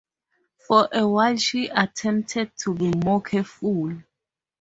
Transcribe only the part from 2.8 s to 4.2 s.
more careful.